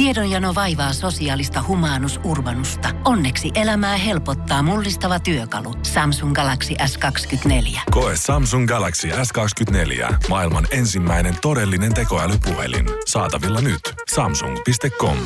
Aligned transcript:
Tiedonjano 0.00 0.54
vaivaa 0.54 0.92
sosiaalista 0.92 1.64
humanus 1.68 2.20
urbanusta. 2.24 2.88
Onneksi 3.04 3.50
elämää 3.54 3.96
helpottaa 3.96 4.62
mullistava 4.62 5.20
työkalu. 5.20 5.74
Samsung 5.82 6.34
Galaxy 6.34 6.74
S24. 6.74 7.80
Koe 7.90 8.12
Samsung 8.16 8.68
Galaxy 8.68 9.08
S24. 9.08 10.14
Maailman 10.28 10.66
ensimmäinen 10.70 11.34
todellinen 11.42 11.94
tekoälypuhelin. 11.94 12.86
Saatavilla 13.06 13.60
nyt. 13.60 13.80
Samsung.com. 14.14 15.16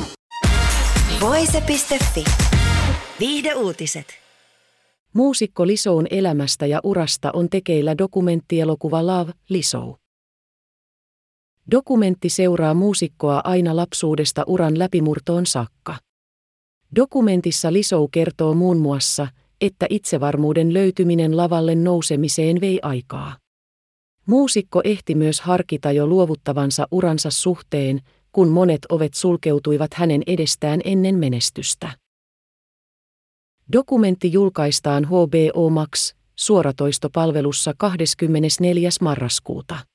Voise.fi. 1.21 2.23
Viihde 3.19 3.53
uutiset. 3.53 4.07
Muusikko 5.13 5.67
Lisoun 5.67 6.07
elämästä 6.09 6.65
ja 6.65 6.79
urasta 6.83 7.31
on 7.33 7.49
tekeillä 7.49 7.97
dokumenttielokuva 7.97 9.07
Love, 9.07 9.31
Lisou. 9.49 9.97
Dokumentti 11.71 12.29
seuraa 12.29 12.73
muusikkoa 12.73 13.41
aina 13.43 13.75
lapsuudesta 13.75 14.43
uran 14.47 14.79
läpimurtoon 14.79 15.45
saakka. 15.45 15.95
Dokumentissa 16.95 17.73
Lisou 17.73 18.07
kertoo 18.07 18.53
muun 18.53 18.77
muassa, 18.77 19.27
että 19.61 19.85
itsevarmuuden 19.89 20.73
löytyminen 20.73 21.37
lavalle 21.37 21.75
nousemiseen 21.75 22.61
vei 22.61 22.79
aikaa. 22.81 23.37
Muusikko 24.25 24.81
ehti 24.83 25.15
myös 25.15 25.41
harkita 25.41 25.91
jo 25.91 26.07
luovuttavansa 26.07 26.87
uransa 26.91 27.29
suhteen, 27.29 28.01
kun 28.31 28.49
monet 28.49 28.81
ovet 28.89 29.13
sulkeutuivat 29.13 29.93
hänen 29.93 30.21
edestään 30.27 30.81
ennen 30.83 31.15
menestystä. 31.15 31.97
Dokumentti 33.71 34.31
julkaistaan 34.31 35.05
HBO 35.05 35.69
Max 35.69 36.13
suoratoistopalvelussa 36.35 37.73
24. 37.77 38.89
marraskuuta. 39.01 39.94